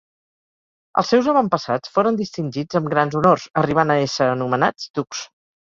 [1.01, 5.25] Els seus avantpassats foren distingits amb grans honors, arribant a ésser anomenats ducs.